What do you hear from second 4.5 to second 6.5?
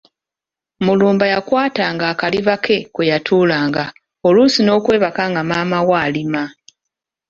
nookwebaka nga maama we alima.